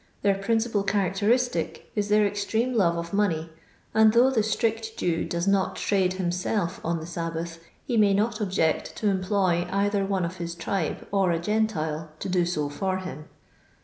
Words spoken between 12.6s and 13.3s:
for him.